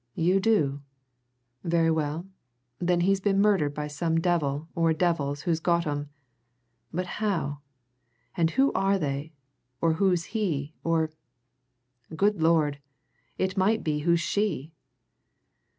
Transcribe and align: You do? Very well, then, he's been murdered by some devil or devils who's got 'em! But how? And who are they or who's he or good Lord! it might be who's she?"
You 0.15 0.39
do? 0.39 0.81
Very 1.63 1.91
well, 1.91 2.25
then, 2.79 3.01
he's 3.01 3.21
been 3.21 3.39
murdered 3.39 3.75
by 3.75 3.85
some 3.85 4.19
devil 4.19 4.67
or 4.73 4.93
devils 4.93 5.41
who's 5.43 5.59
got 5.59 5.85
'em! 5.85 6.09
But 6.91 7.05
how? 7.21 7.61
And 8.35 8.49
who 8.49 8.73
are 8.73 8.97
they 8.97 9.31
or 9.79 9.93
who's 10.01 10.23
he 10.33 10.73
or 10.83 11.11
good 12.15 12.41
Lord! 12.41 12.79
it 13.37 13.55
might 13.57 13.83
be 13.83 13.99
who's 13.99 14.21
she?" 14.21 14.71